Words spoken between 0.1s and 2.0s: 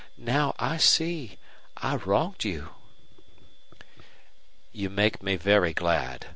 Now I see I